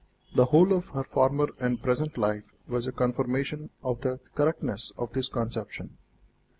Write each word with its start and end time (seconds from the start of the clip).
The 0.33 0.45
whole 0.45 0.73
of 0.73 0.87
her 0.95 1.03
former 1.03 1.49
and 1.59 1.79
present 1.79 2.17
life 2.17 2.55
was 2.67 2.87
a 2.87 2.91
confirmation 2.91 3.69
of 3.83 4.01
the 4.01 4.19
correctness 4.33 4.91
of 4.97 5.13
this 5.13 5.29
conception. 5.29 5.99